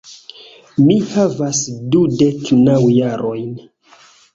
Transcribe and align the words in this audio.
Mi 0.85 0.95
havas 1.11 1.61
dudek 1.95 2.53
naŭ 2.67 2.83
jarojn. 2.99 3.59